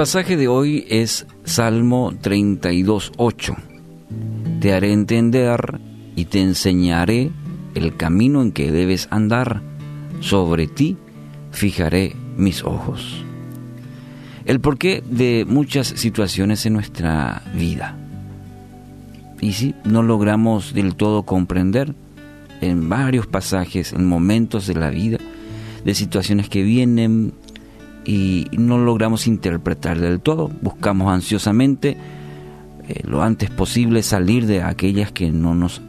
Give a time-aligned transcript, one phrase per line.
[0.00, 3.54] pasaje de hoy es Salmo 32.8.
[4.58, 5.78] Te haré entender
[6.16, 7.30] y te enseñaré
[7.74, 9.60] el camino en que debes andar.
[10.20, 10.96] Sobre ti
[11.50, 13.22] fijaré mis ojos.
[14.46, 17.94] El porqué de muchas situaciones en nuestra vida.
[19.38, 21.94] Y si no logramos del todo comprender
[22.62, 25.18] en varios pasajes, en momentos de la vida,
[25.84, 27.34] de situaciones que vienen
[28.04, 30.50] y no logramos interpretar del todo.
[30.62, 31.96] Buscamos ansiosamente
[32.90, 35.80] eh, lo antes posible salir de aquellas que no nos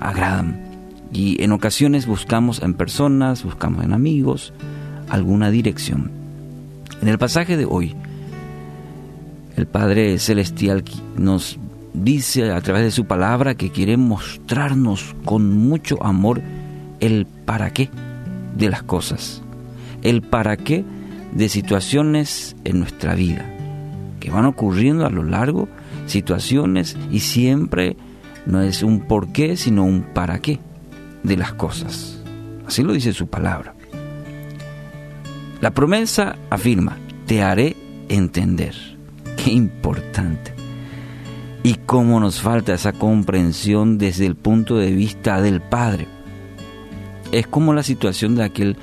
[0.00, 0.60] agradan.
[1.12, 4.52] Y en ocasiones buscamos en personas, buscamos en amigos,
[5.08, 6.10] alguna dirección.
[7.00, 7.94] En el pasaje de hoy,
[9.56, 10.84] el Padre Celestial
[11.16, 11.58] nos
[11.94, 16.42] dice a través de su palabra que quiere mostrarnos con mucho amor
[17.00, 17.88] el para qué
[18.58, 19.40] de las cosas,
[20.02, 20.84] el para qué
[21.34, 23.44] de situaciones en nuestra vida,
[24.20, 25.68] que van ocurriendo a lo largo,
[26.06, 27.96] situaciones y siempre
[28.46, 30.60] no es un por qué, sino un para qué
[31.22, 32.22] de las cosas.
[32.66, 33.74] Así lo dice su palabra.
[35.60, 37.76] La promesa afirma, te haré
[38.08, 38.74] entender.
[39.42, 40.52] Qué importante.
[41.62, 46.06] Y cómo nos falta esa comprensión desde el punto de vista del Padre.
[47.32, 48.76] Es como la situación de aquel,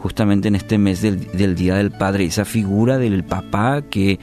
[0.00, 4.18] justamente en este mes del, Día del Padre, esa figura del papá que,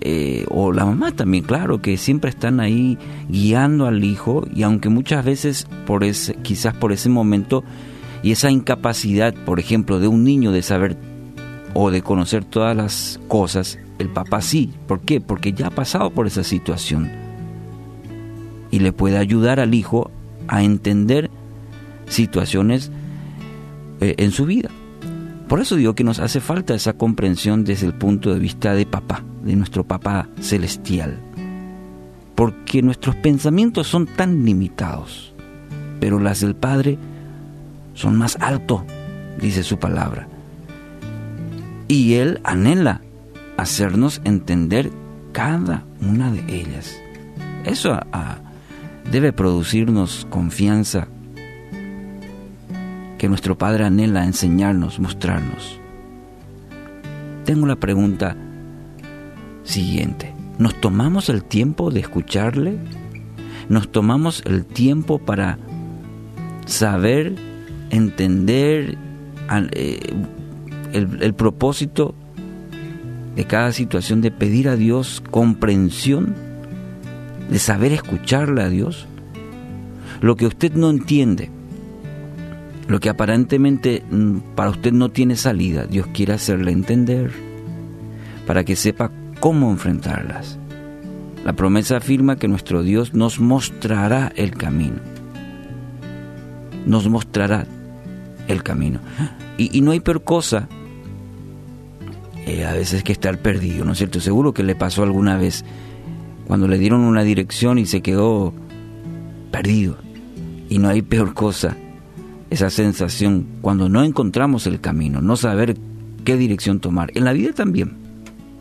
[0.00, 4.88] eh, o la mamá también, claro, que siempre están ahí guiando al hijo y aunque
[4.88, 7.62] muchas veces por ese, quizás por ese momento
[8.22, 10.96] y esa incapacidad, por ejemplo, de un niño de saber
[11.74, 14.72] o de conocer todas las cosas, el papá sí.
[14.86, 15.20] ¿Por qué?
[15.20, 17.10] Porque ya ha pasado por esa situación.
[18.70, 20.10] Y le puede ayudar al hijo
[20.48, 21.30] a entender
[22.06, 22.90] situaciones
[24.00, 24.70] eh, en su vida.
[25.52, 28.86] Por eso digo que nos hace falta esa comprensión desde el punto de vista de
[28.86, 31.20] papá, de nuestro papá celestial.
[32.34, 35.34] Porque nuestros pensamientos son tan limitados,
[36.00, 36.96] pero las del Padre
[37.92, 38.80] son más altos,
[39.38, 40.26] dice su palabra
[41.92, 43.02] y Él anhela
[43.58, 44.90] hacernos entender
[45.32, 46.96] cada una de ellas.
[47.66, 48.00] Eso
[49.10, 51.08] debe producirnos confianza
[53.22, 55.78] que nuestro Padre anhela enseñarnos, mostrarnos.
[57.44, 58.36] Tengo la pregunta
[59.62, 60.34] siguiente.
[60.58, 62.78] ¿Nos tomamos el tiempo de escucharle?
[63.68, 65.60] ¿Nos tomamos el tiempo para
[66.66, 67.36] saber,
[67.90, 68.98] entender,
[69.70, 70.00] eh,
[70.92, 72.16] el, propósito
[73.36, 76.34] de cada situación de pedir a Dios comprensión,
[77.48, 79.06] de saber escucharle a Dios.
[80.20, 81.52] Lo que usted no entiende,
[82.88, 87.32] lo que aparentemente mm, para usted no tiene salida, Dios quiere hacerle entender
[88.46, 89.10] para que sepa
[89.40, 90.58] cómo enfrentarlas.
[91.44, 94.96] La promesa afirma que nuestro Dios nos mostrará el camino.
[96.86, 97.66] Nos mostrará
[98.48, 99.00] el camino.
[99.58, 100.68] Y, no hay peor cosa
[102.46, 104.20] eh, a veces que estar perdido, ¿no es cierto?
[104.20, 105.64] Seguro que le pasó alguna vez
[106.46, 108.52] cuando le dieron una dirección y se quedó
[109.50, 109.96] perdido.
[110.68, 111.76] Y no hay peor cosa,
[112.52, 115.74] esa sensación cuando no encontramos el camino, no saber
[116.22, 117.10] qué dirección tomar.
[117.14, 117.96] En la vida también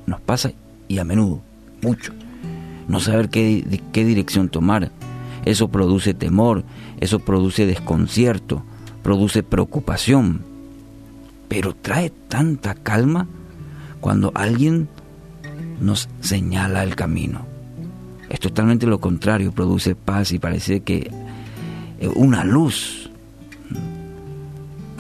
[0.06, 0.54] nos pasa
[0.88, 1.42] y a menudo,
[1.82, 2.14] mucho.
[2.88, 4.92] No saber qué, qué dirección tomar.
[5.44, 6.64] Eso produce temor,
[7.02, 8.64] eso produce desconcierto,
[9.04, 10.42] produce preocupación.
[11.50, 13.28] Pero trae tanta calma
[14.00, 14.88] cuando alguien
[15.82, 17.46] nos señala el camino.
[18.30, 21.12] Es totalmente lo contrario, produce paz y parece que
[22.00, 23.01] eh, una luz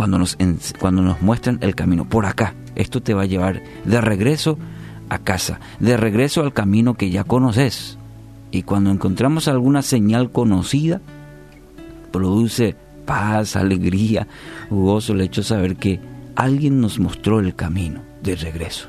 [0.01, 0.35] cuando nos,
[0.79, 2.09] cuando nos muestran el camino.
[2.09, 4.57] Por acá, esto te va a llevar de regreso
[5.09, 7.99] a casa, de regreso al camino que ya conoces.
[8.49, 11.01] Y cuando encontramos alguna señal conocida,
[12.11, 12.75] produce
[13.05, 14.25] paz, alegría,
[14.71, 15.99] gozo el hecho de saber que
[16.35, 18.87] alguien nos mostró el camino de regreso.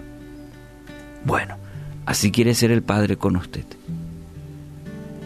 [1.27, 1.57] Bueno,
[2.07, 3.67] así quiere ser el Padre con usted.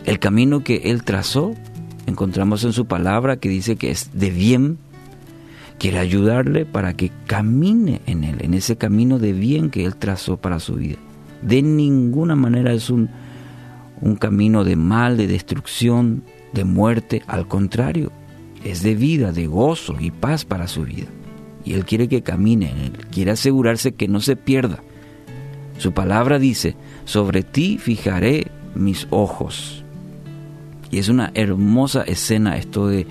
[0.04, 1.54] El camino que Él trazó,
[2.06, 4.78] encontramos en su palabra que dice que es de bien,
[5.78, 10.36] quiere ayudarle para que camine en Él, en ese camino de bien que Él trazó
[10.36, 10.98] para su vida.
[11.42, 13.10] De ninguna manera es un,
[14.00, 18.10] un camino de mal, de destrucción, de muerte, al contrario,
[18.64, 21.06] es de vida, de gozo y paz para su vida
[21.66, 24.78] y Él quiere que camine en Él, quiere asegurarse que no se pierda.
[25.78, 29.84] Su palabra dice, sobre ti fijaré mis ojos.
[30.92, 33.06] Y es una hermosa escena esto de,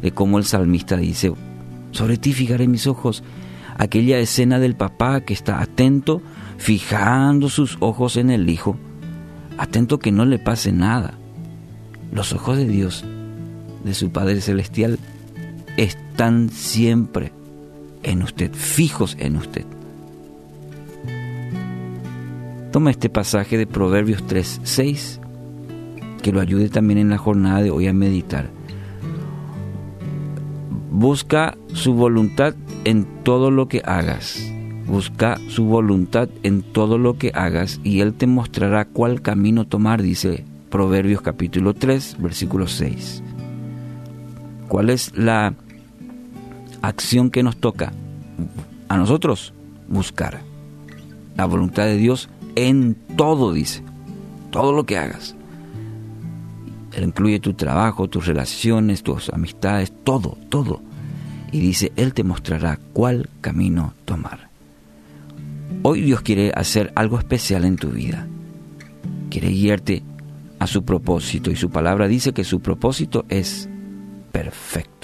[0.00, 1.34] de cómo el salmista dice,
[1.98, 3.24] sobre ti fijaré mis ojos.
[3.76, 6.22] Aquella escena del papá que está atento
[6.56, 8.76] fijando sus ojos en el Hijo,
[9.58, 11.14] atento que no le pase nada.
[12.12, 13.04] Los ojos de Dios,
[13.84, 14.96] de su Padre Celestial,
[15.76, 17.32] están siempre
[18.04, 19.66] en usted, fijos en usted.
[22.70, 25.20] Toma este pasaje de Proverbios 3, 6,
[26.22, 28.56] que lo ayude también en la jornada de hoy a meditar.
[30.98, 34.52] Busca su voluntad en todo lo que hagas.
[34.84, 40.02] Busca su voluntad en todo lo que hagas y Él te mostrará cuál camino tomar,
[40.02, 43.22] dice Proverbios capítulo 3, versículo 6.
[44.66, 45.54] ¿Cuál es la
[46.82, 47.92] acción que nos toca?
[48.88, 49.54] A nosotros,
[49.86, 50.40] buscar
[51.36, 53.84] la voluntad de Dios en todo, dice,
[54.50, 55.36] todo lo que hagas.
[56.90, 60.87] Él incluye tu trabajo, tus relaciones, tus amistades, todo, todo.
[61.50, 64.48] Y dice, Él te mostrará cuál camino tomar.
[65.82, 68.26] Hoy Dios quiere hacer algo especial en tu vida.
[69.30, 70.02] Quiere guiarte
[70.58, 73.68] a su propósito y su palabra dice que su propósito es
[74.32, 74.97] perfecto.